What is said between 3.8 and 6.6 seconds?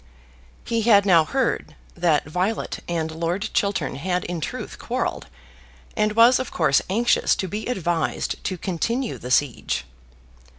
had in truth quarrelled, and was of